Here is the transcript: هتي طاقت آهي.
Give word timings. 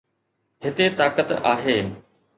هتي 0.63 0.89
طاقت 0.89 1.31
آهي. 1.31 1.79